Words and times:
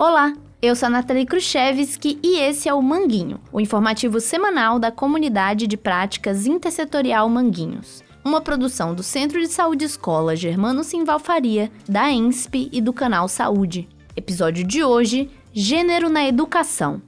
Olá, 0.00 0.32
eu 0.62 0.74
sou 0.74 0.86
a 0.86 0.90
Nathalie 0.90 1.26
Khrushchevsky 1.26 2.18
e 2.22 2.38
esse 2.38 2.66
é 2.66 2.72
o 2.72 2.80
Manguinho, 2.80 3.38
o 3.52 3.60
informativo 3.60 4.18
semanal 4.18 4.78
da 4.78 4.90
Comunidade 4.90 5.66
de 5.66 5.76
Práticas 5.76 6.46
Intersetorial 6.46 7.28
Manguinhos, 7.28 8.02
uma 8.24 8.40
produção 8.40 8.94
do 8.94 9.02
Centro 9.02 9.38
de 9.38 9.48
Saúde 9.48 9.84
Escola 9.84 10.34
Germano 10.34 10.82
Simval 10.84 11.18
Faria, 11.18 11.70
da 11.86 12.10
ENSP 12.10 12.70
e 12.72 12.80
do 12.80 12.94
Canal 12.94 13.28
Saúde. 13.28 13.86
Episódio 14.16 14.66
de 14.66 14.82
hoje: 14.82 15.30
Gênero 15.52 16.08
na 16.08 16.26
Educação. 16.26 17.02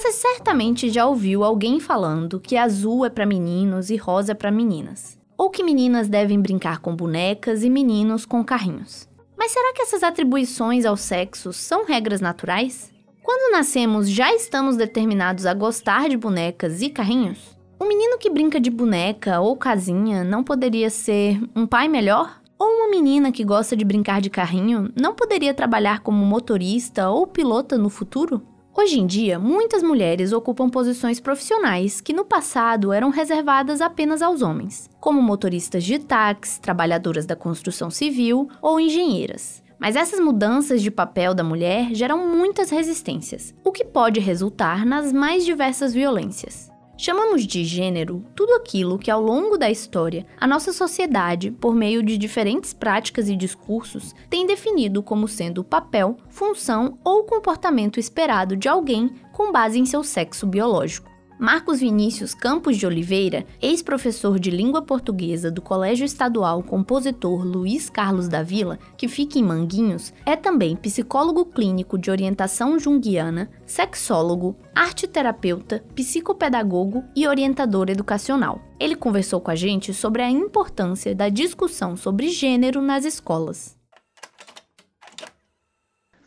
Você 0.00 0.12
certamente 0.12 0.88
já 0.88 1.04
ouviu 1.04 1.44
alguém 1.44 1.78
falando 1.78 2.40
que 2.40 2.56
azul 2.56 3.04
é 3.04 3.10
para 3.10 3.26
meninos 3.26 3.90
e 3.90 3.96
rosa 3.96 4.32
é 4.32 4.34
para 4.34 4.50
meninas 4.50 5.18
ou 5.36 5.50
que 5.50 5.62
meninas 5.62 6.08
devem 6.08 6.40
brincar 6.40 6.78
com 6.78 6.96
bonecas 6.96 7.62
e 7.62 7.68
meninos 7.68 8.24
com 8.24 8.42
carrinhos. 8.42 9.06
Mas 9.36 9.52
será 9.52 9.74
que 9.74 9.82
essas 9.82 10.02
atribuições 10.02 10.86
ao 10.86 10.96
sexo 10.96 11.52
são 11.52 11.84
regras 11.84 12.22
naturais? 12.22 12.90
Quando 13.22 13.52
nascemos, 13.52 14.08
já 14.08 14.34
estamos 14.34 14.74
determinados 14.74 15.44
a 15.44 15.52
gostar 15.52 16.08
de 16.08 16.16
bonecas 16.16 16.80
e 16.80 16.88
carrinhos? 16.88 17.54
Um 17.78 17.86
menino 17.86 18.16
que 18.16 18.30
brinca 18.30 18.58
de 18.58 18.70
boneca 18.70 19.38
ou 19.40 19.54
casinha 19.54 20.24
não 20.24 20.42
poderia 20.42 20.88
ser 20.88 21.38
um 21.54 21.66
pai 21.66 21.88
melhor? 21.88 22.40
Ou 22.58 22.66
uma 22.66 22.88
menina 22.88 23.30
que 23.30 23.44
gosta 23.44 23.76
de 23.76 23.84
brincar 23.84 24.22
de 24.22 24.30
carrinho 24.30 24.90
não 24.98 25.14
poderia 25.14 25.52
trabalhar 25.52 26.00
como 26.00 26.24
motorista 26.24 27.10
ou 27.10 27.26
pilota 27.26 27.76
no 27.76 27.90
futuro? 27.90 28.42
Hoje 28.72 29.00
em 29.00 29.06
dia, 29.06 29.36
muitas 29.38 29.82
mulheres 29.82 30.32
ocupam 30.32 30.70
posições 30.70 31.18
profissionais 31.18 32.00
que 32.00 32.12
no 32.12 32.24
passado 32.24 32.92
eram 32.92 33.10
reservadas 33.10 33.80
apenas 33.80 34.22
aos 34.22 34.42
homens, 34.42 34.88
como 35.00 35.20
motoristas 35.20 35.82
de 35.82 35.98
táxi, 35.98 36.60
trabalhadoras 36.60 37.26
da 37.26 37.34
construção 37.34 37.90
civil 37.90 38.48
ou 38.62 38.78
engenheiras. 38.78 39.60
Mas 39.76 39.96
essas 39.96 40.20
mudanças 40.20 40.82
de 40.82 40.90
papel 40.90 41.34
da 41.34 41.42
mulher 41.42 41.92
geram 41.94 42.28
muitas 42.28 42.70
resistências, 42.70 43.52
o 43.64 43.72
que 43.72 43.84
pode 43.84 44.20
resultar 44.20 44.86
nas 44.86 45.12
mais 45.12 45.44
diversas 45.44 45.92
violências. 45.92 46.69
Chamamos 47.02 47.46
de 47.46 47.64
gênero 47.64 48.22
tudo 48.36 48.52
aquilo 48.52 48.98
que 48.98 49.10
ao 49.10 49.22
longo 49.22 49.56
da 49.56 49.70
história 49.70 50.26
a 50.38 50.46
nossa 50.46 50.70
sociedade, 50.70 51.50
por 51.50 51.74
meio 51.74 52.02
de 52.02 52.18
diferentes 52.18 52.74
práticas 52.74 53.26
e 53.30 53.34
discursos, 53.34 54.14
tem 54.28 54.46
definido 54.46 55.02
como 55.02 55.26
sendo 55.26 55.62
o 55.62 55.64
papel, 55.64 56.18
função 56.28 56.98
ou 57.02 57.24
comportamento 57.24 57.98
esperado 57.98 58.54
de 58.54 58.68
alguém 58.68 59.14
com 59.32 59.50
base 59.50 59.78
em 59.78 59.86
seu 59.86 60.04
sexo 60.04 60.46
biológico. 60.46 61.09
Marcos 61.40 61.80
Vinícius 61.80 62.34
Campos 62.34 62.76
de 62.76 62.86
Oliveira, 62.86 63.46
ex-professor 63.62 64.38
de 64.38 64.50
língua 64.50 64.82
portuguesa 64.82 65.50
do 65.50 65.62
Colégio 65.62 66.04
Estadual 66.04 66.62
Compositor 66.62 67.46
Luiz 67.46 67.88
Carlos 67.88 68.28
da 68.28 68.42
Vila, 68.42 68.78
que 68.94 69.08
fica 69.08 69.38
em 69.38 69.42
Manguinhos, 69.42 70.12
é 70.26 70.36
também 70.36 70.76
psicólogo 70.76 71.46
clínico 71.46 71.96
de 71.96 72.10
orientação 72.10 72.78
junguiana, 72.78 73.48
sexólogo, 73.64 74.54
arteterapeuta, 74.74 75.82
psicopedagogo 75.94 77.02
e 77.16 77.26
orientador 77.26 77.88
educacional. 77.88 78.60
Ele 78.78 78.94
conversou 78.94 79.40
com 79.40 79.50
a 79.50 79.54
gente 79.54 79.94
sobre 79.94 80.20
a 80.20 80.30
importância 80.30 81.14
da 81.14 81.30
discussão 81.30 81.96
sobre 81.96 82.28
gênero 82.28 82.82
nas 82.82 83.06
escolas. 83.06 83.79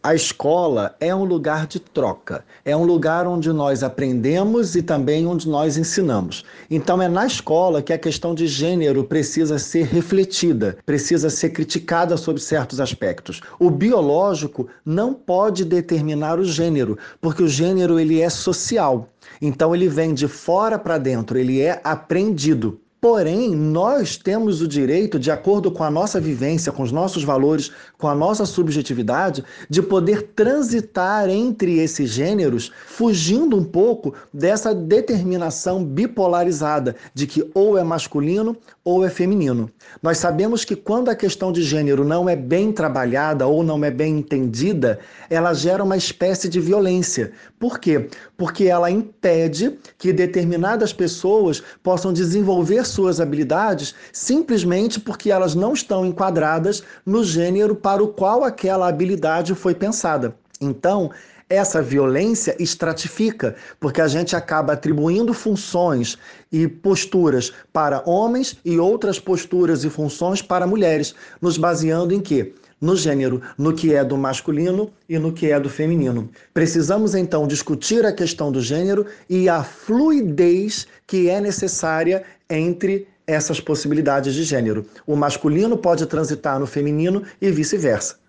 A 0.06 0.14
escola 0.14 0.98
é 1.00 1.16
um 1.16 1.24
lugar 1.24 1.66
de 1.66 1.80
troca, 1.80 2.44
é 2.66 2.76
um 2.76 2.84
lugar 2.84 3.26
onde 3.26 3.54
nós 3.54 3.84
aprendemos 3.84 4.76
e 4.76 4.82
também 4.84 5.26
onde 5.26 5.48
nós 5.48 5.78
ensinamos. 5.78 6.44
Então 6.70 7.02
é 7.02 7.08
na 7.08 7.26
escola 7.26 7.82
que 7.82 7.94
a 7.94 7.98
questão 7.98 8.36
de 8.36 8.46
gênero 8.46 9.06
precisa 9.06 9.58
ser 9.58 9.86
refletida, 9.86 10.78
precisa 10.86 11.30
ser 11.30 11.52
criticada 11.52 12.18
sob 12.18 12.38
certos 12.42 12.82
aspectos. 12.82 13.40
O 13.58 13.70
biológico 13.70 14.68
não 14.86 15.14
pode 15.14 15.64
determinar 15.64 16.38
o 16.38 16.44
gênero, 16.44 16.98
porque 17.22 17.42
o 17.42 17.48
gênero 17.48 17.98
ele 17.98 18.20
é 18.20 18.30
social. 18.30 19.08
Então 19.42 19.74
ele 19.74 19.88
vem 19.88 20.14
de 20.14 20.28
fora 20.28 20.78
para 20.78 20.98
dentro, 20.98 21.38
ele 21.38 21.62
é 21.62 21.80
aprendido. 21.82 22.78
Porém, 23.04 23.54
nós 23.54 24.16
temos 24.16 24.62
o 24.62 24.68
direito, 24.68 25.20
de 25.20 25.30
acordo 25.30 25.70
com 25.70 25.84
a 25.84 25.92
nossa 25.92 26.22
vivência, 26.22 26.72
com 26.72 26.84
os 26.84 26.92
nossos 26.94 27.22
valores, 27.22 27.70
com 27.98 28.08
a 28.08 28.16
nossa 28.16 28.46
subjetividade, 28.46 29.44
de 29.70 29.82
poder 29.82 30.30
transitar 30.34 31.30
entre 31.30 31.80
esses 31.80 32.10
gêneros, 32.10 32.72
fugindo 32.88 33.58
um 33.58 33.64
pouco 33.66 34.14
dessa 34.34 34.74
determinação 34.74 35.84
bipolarizada 35.84 36.96
de 37.14 37.28
que 37.28 37.46
ou 37.54 37.78
é 37.78 37.84
masculino 37.84 38.56
ou 38.86 39.06
é 39.06 39.10
feminino. 39.10 39.70
Nós 40.02 40.18
sabemos 40.18 40.64
que 40.64 40.74
quando 40.74 41.10
a 41.10 41.16
questão 41.16 41.52
de 41.52 41.62
gênero 41.62 42.06
não 42.06 42.30
é 42.30 42.38
bem 42.38 42.72
trabalhada 42.72 43.46
ou 43.46 43.64
não 43.64 43.84
é 43.84 43.92
bem 43.92 44.20
entendida, 44.20 44.98
ela 45.30 45.54
gera 45.54 45.84
uma 45.84 45.98
espécie 45.98 46.48
de 46.48 46.62
violência. 46.62 47.34
Por 47.60 47.80
quê? 47.80 48.08
Porque 48.38 48.64
ela 48.64 48.90
impede 48.90 49.78
que 49.98 50.14
determinadas 50.14 50.94
pessoas 50.94 51.62
possam 51.82 52.14
desenvolver 52.14 52.86
suas 52.94 53.20
habilidades 53.20 53.94
simplesmente 54.12 55.00
porque 55.00 55.32
elas 55.32 55.56
não 55.56 55.74
estão 55.74 56.06
enquadradas 56.06 56.84
no 57.06 57.24
gênero 57.24 57.76
para 57.76 58.04
o 58.04 58.08
qual 58.08 58.44
aquela 58.44 58.88
habilidade 58.88 59.54
foi 59.56 59.76
pensada. 59.76 60.36
Então, 60.62 61.12
essa 61.54 61.82
violência 61.82 62.56
estratifica, 62.60 63.56
porque 63.80 64.02
a 64.02 64.08
gente 64.08 64.36
acaba 64.36 64.74
atribuindo 64.74 65.34
funções 65.34 66.18
e 66.52 66.68
posturas 66.68 67.54
para 67.72 68.04
homens 68.06 68.58
e 68.66 68.80
outras 68.80 69.20
posturas 69.20 69.84
e 69.84 69.90
funções 69.90 70.42
para 70.42 70.68
mulheres, 70.68 71.14
nos 71.42 71.58
baseando 71.58 72.14
em 72.14 72.20
quê? 72.20 72.54
no 72.82 72.98
gênero, 72.98 73.42
no 73.58 73.72
que 73.72 73.94
é 73.94 74.04
do 74.04 74.18
masculino 74.18 74.92
e 75.08 75.18
no 75.18 75.32
que 75.32 75.50
é 75.50 75.58
do 75.58 75.70
feminino. 75.70 76.30
Precisamos 76.54 77.16
então 77.16 77.48
discutir 77.48 78.06
a 78.06 78.12
questão 78.12 78.52
do 78.52 78.60
gênero 78.60 79.06
e 79.30 79.48
a 79.48 79.64
fluidez 79.64 80.86
que 81.08 81.30
é 81.30 81.40
necessária 81.40 82.24
entre 82.50 83.08
essas 83.26 83.62
possibilidades 83.62 84.34
de 84.34 84.44
gênero. 84.44 84.86
O 85.08 85.16
masculino 85.16 85.78
pode 85.78 86.06
transitar 86.06 86.60
no 86.60 86.68
feminino 86.68 87.24
e 87.42 87.50
vice-versa. 87.50 88.23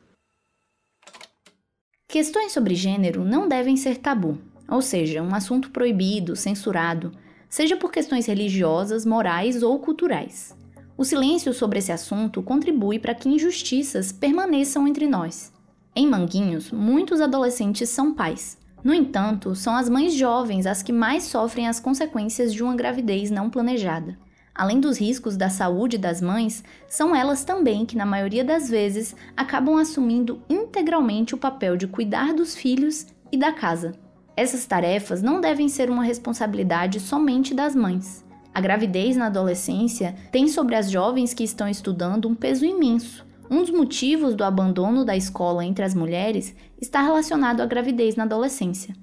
Questões 2.15 2.53
sobre 2.53 2.77
gênero 2.77 3.25
não 3.25 3.49
devem 3.49 3.77
ser 3.77 3.97
tabu, 3.97 4.39
ou 4.69 4.81
seja, 4.81 5.21
um 5.21 5.35
assunto 5.35 5.73
proibido, 5.73 6.37
censurado, 6.37 7.11
seja 7.49 7.77
por 7.77 7.91
questões 7.91 8.27
religiosas, 8.27 9.05
morais 9.05 9.65
ou 9.65 9.77
culturais. 9.81 10.57
O 10.97 11.05
silêncio 11.05 11.53
sobre 11.53 11.81
esse 11.81 11.91
assunto 11.91 12.41
contribui 12.41 13.01
para 13.01 13.17
que 13.17 13.29
injustiças 13.29 14.13
permaneçam 14.13 14.87
entre 14.87 15.09
nós. 15.09 15.53
Em 15.93 16.07
Manguinhos, 16.07 16.71
muitos 16.71 17.21
adolescentes 17.21 17.91
são 17.91 18.15
pais. 18.15 18.57
No 18.85 18.95
entanto, 18.95 19.57
são 19.57 19.75
as 19.75 19.89
mães 19.89 20.15
jovens 20.15 20.67
as 20.67 20.85
que 20.85 20.93
mais 20.93 21.25
sofrem 21.25 21.67
as 21.67 21.81
consequências 21.81 22.55
de 22.55 22.63
uma 22.63 22.77
gravidez 22.77 23.29
não 23.29 23.51
planejada. 23.51 24.17
Além 24.55 24.79
dos 24.79 24.99
riscos 24.99 25.37
da 25.37 25.49
saúde 25.49 25.99
das 25.99 26.21
mães, 26.21 26.63
são 26.87 27.15
elas 27.15 27.43
também 27.43 27.85
que, 27.85 27.97
na 27.97 28.07
maioria 28.07 28.45
das 28.45 28.71
vezes, 28.71 29.17
acabam 29.37 29.77
assumindo 29.79 30.41
integralmente 30.49 31.35
o 31.35 31.39
papel 31.39 31.77
de 31.77 31.89
cuidar 31.89 32.33
dos 32.33 32.55
filhos 32.55 33.07
e 33.33 33.37
da 33.37 33.53
casa. 33.53 33.93
Essas 34.37 34.65
tarefas 34.65 35.23
não 35.23 35.41
devem 35.41 35.69
ser 35.69 35.91
uma 35.91 36.05
responsabilidade 36.05 37.01
somente 37.01 37.53
das 37.53 37.75
mães. 37.75 38.25
A 38.55 38.61
gravidez 38.61 39.17
na 39.17 39.27
adolescência 39.27 40.15
tem 40.31 40.47
sobre 40.47 40.77
as 40.77 40.89
jovens 40.89 41.35
que 41.35 41.43
estão 41.43 41.69
estudando 41.69 42.29
um 42.29 42.35
peso 42.35 42.65
imenso. 42.65 43.27
Um 43.51 43.61
dos 43.61 43.71
motivos 43.71 44.37
do 44.37 44.45
abandono 44.45 45.05
da 45.05 45.17
escola 45.17 45.65
entre 45.65 45.85
as 45.85 45.95
mulheres 45.95 46.55
está 46.81 47.03
relacionado 47.03 47.61
à 47.61 47.67
gravidez 47.67 48.15
na 48.15 48.23
adolescência. 48.23 48.95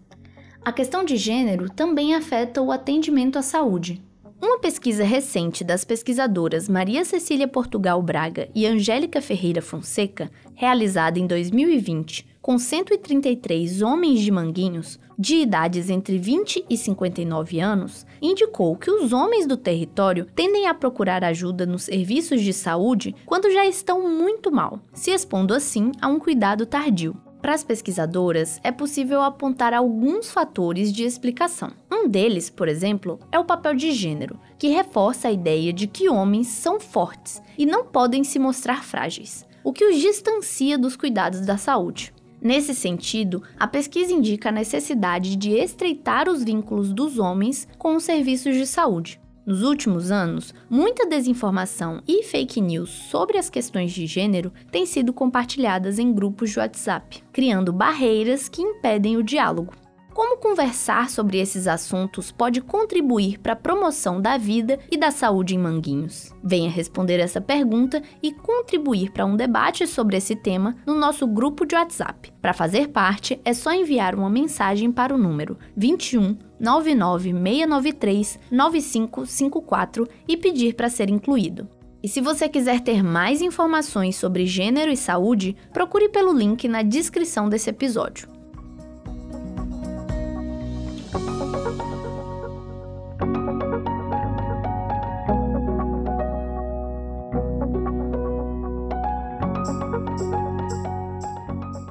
A 0.64 0.72
questão 0.72 1.04
de 1.04 1.18
gênero 1.18 1.70
também 1.70 2.16
afeta 2.16 2.62
o 2.62 2.72
atendimento 2.72 3.38
à 3.38 3.42
saúde. 3.42 4.02
Uma 4.42 4.58
pesquisa 4.58 5.04
recente 5.04 5.64
das 5.64 5.86
pesquisadoras 5.86 6.68
Maria 6.68 7.06
Cecília 7.06 7.48
Portugal 7.48 8.02
Braga 8.02 8.50
e 8.56 8.66
Angélica 8.66 9.22
Ferreira 9.22 9.62
Fonseca, 9.62 10.32
realizada 10.56 11.20
em 11.20 11.28
2020 11.28 12.28
com 12.42 12.58
133 12.58 13.84
homens 13.84 14.20
de 14.20 14.32
Manguinhos, 14.32 15.00
de 15.16 15.36
idades 15.36 15.92
entre 15.92 16.18
20 16.18 16.66
e 16.68 16.76
59 16.76 17.60
anos, 17.60 18.04
indicou 18.20 18.76
que 18.76 18.90
os 18.90 19.14
homens 19.14 19.46
do 19.46 19.56
território 19.56 20.26
tendem 20.34 20.66
a 20.66 20.74
procurar 20.74 21.24
ajuda 21.24 21.68
nos 21.68 21.84
serviços 21.84 22.42
de 22.42 22.52
saúde 22.52 23.14
quando 23.28 23.52
já 23.52 23.68
estão 23.68 24.10
muito 24.10 24.52
mal, 24.52 24.80
se 24.92 25.12
expondo 25.12 25.54
assim 25.54 25.92
a 26.02 26.08
um 26.08 26.18
cuidado 26.18 26.66
tardio. 26.66 27.16
Para 27.42 27.56
as 27.56 27.64
pesquisadoras, 27.64 28.60
é 28.64 28.72
possível 28.72 29.22
apontar 29.22 29.74
alguns 29.74 30.30
fatores 30.30 30.94
de 30.94 31.04
explicação. 31.04 31.72
Um 31.92 32.08
deles, 32.08 32.52
por 32.52 32.68
exemplo, 32.68 33.20
é 33.32 33.40
o 33.40 33.46
papel 33.46 33.74
de 33.74 33.92
gênero, 33.92 34.40
que 34.60 34.68
reforça 34.68 35.28
a 35.28 35.32
ideia 35.32 35.74
de 35.74 35.88
que 35.88 36.08
homens 36.08 36.48
são 36.48 36.80
fortes 36.80 37.42
e 37.58 37.66
não 37.66 37.84
podem 37.84 38.24
se 38.24 38.38
mostrar 38.38 38.84
frágeis, 38.84 39.44
o 39.64 39.74
que 39.74 39.84
os 39.84 39.98
distancia 39.98 40.78
dos 40.78 40.96
cuidados 40.96 41.42
da 41.42 41.58
saúde. 41.58 42.14
Nesse 42.40 42.76
sentido, 42.76 43.42
a 43.60 43.68
pesquisa 43.68 44.14
indica 44.14 44.50
a 44.50 44.52
necessidade 44.52 45.36
de 45.36 45.52
estreitar 45.52 46.30
os 46.30 46.44
vínculos 46.44 46.94
dos 46.94 47.18
homens 47.18 47.68
com 47.78 47.96
os 47.96 48.04
serviços 48.04 48.56
de 48.56 48.68
saúde. 48.68 49.20
Nos 49.44 49.64
últimos 49.64 50.12
anos, 50.12 50.54
muita 50.70 51.08
desinformação 51.08 52.00
e 52.08 52.22
fake 52.22 52.62
news 52.62 52.92
sobre 52.92 53.40
as 53.40 53.50
questões 53.50 53.92
de 53.92 54.06
gênero 54.06 54.54
têm 54.72 54.86
sido 54.86 55.12
compartilhadas 55.12 55.98
em 55.98 56.14
grupos 56.14 56.52
de 56.52 56.60
WhatsApp, 56.60 57.24
criando 57.34 57.74
barreiras 57.74 58.48
que 58.48 58.62
impedem 58.62 59.18
o 59.18 59.24
diálogo. 59.24 59.74
Como 60.22 60.38
conversar 60.38 61.10
sobre 61.10 61.40
esses 61.40 61.66
assuntos 61.66 62.32
pode 62.32 62.62
contribuir 62.62 63.40
para 63.40 63.54
a 63.54 63.56
promoção 63.56 64.22
da 64.22 64.38
vida 64.38 64.78
e 64.92 64.96
da 64.96 65.10
saúde 65.10 65.56
em 65.56 65.58
Manguinhos? 65.58 66.32
Venha 66.44 66.70
responder 66.70 67.20
essa 67.20 67.42
pergunta 67.42 68.04
e 68.22 68.32
contribuir 68.32 69.10
para 69.12 69.26
um 69.26 69.36
debate 69.36 69.88
sobre 69.88 70.18
esse 70.18 70.36
tema 70.36 70.76
no 70.86 70.94
nosso 70.94 71.26
grupo 71.26 71.66
de 71.66 71.74
WhatsApp. 71.74 72.32
Para 72.40 72.54
fazer 72.54 72.90
parte, 72.90 73.42
é 73.44 73.52
só 73.52 73.74
enviar 73.74 74.14
uma 74.14 74.30
mensagem 74.30 74.92
para 74.92 75.16
o 75.16 75.18
número 75.18 75.58
21 75.76 76.38
99693 76.60 78.40
9554 78.52 80.08
e 80.28 80.38
pedir 80.38 80.76
para 80.76 80.88
ser 80.88 81.10
incluído. 81.10 81.68
E 82.04 82.08
se 82.08 82.22
você 82.22 82.48
quiser 82.48 82.82
ter 82.82 83.02
mais 83.02 83.42
informações 83.42 84.18
sobre 84.18 84.46
gênero 84.46 84.92
e 84.92 84.98
saúde, 84.98 85.58
procure 85.74 86.10
pelo 86.10 86.32
link 86.32 86.68
na 86.68 86.84
descrição 86.84 87.50
desse 87.50 87.72
episódio. 87.72 88.41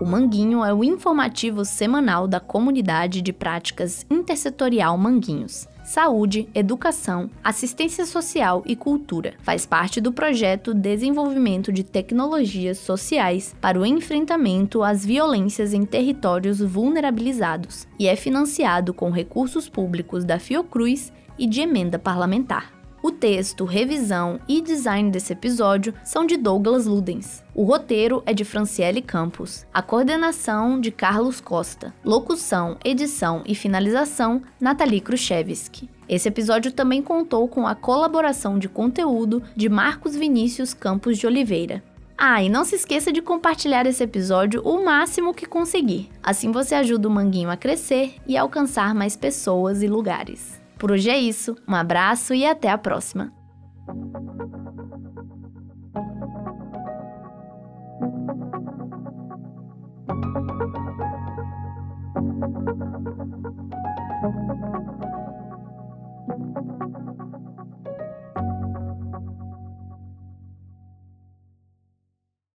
O 0.00 0.06
Manguinho 0.06 0.64
é 0.64 0.72
o 0.72 0.82
informativo 0.82 1.62
semanal 1.62 2.26
da 2.26 2.40
comunidade 2.40 3.20
de 3.20 3.34
práticas 3.34 4.06
intersetorial 4.08 4.96
Manguinhos. 4.96 5.68
Saúde, 5.84 6.48
educação, 6.54 7.28
assistência 7.44 8.06
social 8.06 8.62
e 8.64 8.74
cultura. 8.74 9.34
Faz 9.42 9.66
parte 9.66 10.00
do 10.00 10.10
projeto 10.10 10.72
Desenvolvimento 10.72 11.70
de 11.70 11.84
Tecnologias 11.84 12.78
Sociais 12.78 13.54
para 13.60 13.78
o 13.78 13.84
Enfrentamento 13.84 14.82
às 14.82 15.04
Violências 15.04 15.74
em 15.74 15.84
Territórios 15.84 16.60
Vulnerabilizados 16.60 17.86
e 17.98 18.08
é 18.08 18.16
financiado 18.16 18.94
com 18.94 19.10
recursos 19.10 19.68
públicos 19.68 20.24
da 20.24 20.38
Fiocruz 20.38 21.12
e 21.38 21.46
de 21.46 21.60
emenda 21.60 21.98
parlamentar. 21.98 22.79
O 23.02 23.10
texto, 23.10 23.64
revisão 23.64 24.38
e 24.46 24.60
design 24.60 25.10
desse 25.10 25.32
episódio 25.32 25.94
são 26.04 26.26
de 26.26 26.36
Douglas 26.36 26.84
Ludens. 26.84 27.42
O 27.54 27.64
roteiro 27.64 28.22
é 28.26 28.34
de 28.34 28.44
Franciele 28.44 29.00
Campos. 29.00 29.66
A 29.72 29.80
coordenação 29.80 30.78
de 30.78 30.90
Carlos 30.90 31.40
Costa. 31.40 31.94
Locução, 32.04 32.76
edição 32.84 33.42
e 33.46 33.54
finalização 33.54 34.42
Nathalie 34.60 35.00
Khrushchevsky. 35.00 35.88
Esse 36.06 36.28
episódio 36.28 36.72
também 36.72 37.00
contou 37.00 37.48
com 37.48 37.66
a 37.66 37.74
colaboração 37.74 38.58
de 38.58 38.68
conteúdo 38.68 39.42
de 39.56 39.70
Marcos 39.70 40.14
Vinícius 40.14 40.74
Campos 40.74 41.16
de 41.16 41.26
Oliveira. 41.26 41.82
Ah, 42.18 42.42
e 42.42 42.50
não 42.50 42.66
se 42.66 42.74
esqueça 42.74 43.10
de 43.10 43.22
compartilhar 43.22 43.86
esse 43.86 44.04
episódio 44.04 44.60
o 44.62 44.84
máximo 44.84 45.32
que 45.32 45.46
conseguir. 45.46 46.10
Assim 46.22 46.52
você 46.52 46.74
ajuda 46.74 47.08
o 47.08 47.10
Manguinho 47.10 47.48
a 47.48 47.56
crescer 47.56 48.16
e 48.26 48.36
alcançar 48.36 48.94
mais 48.94 49.16
pessoas 49.16 49.82
e 49.82 49.88
lugares. 49.88 50.59
Por 50.80 50.92
hoje 50.92 51.10
é 51.10 51.18
isso, 51.18 51.54
um 51.68 51.74
abraço 51.74 52.32
e 52.32 52.46
até 52.46 52.70
a 52.70 52.78
próxima! 52.78 53.30